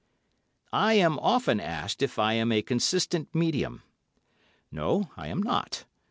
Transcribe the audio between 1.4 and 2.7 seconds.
asked if I am a